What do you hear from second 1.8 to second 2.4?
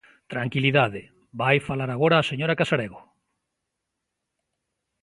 agora a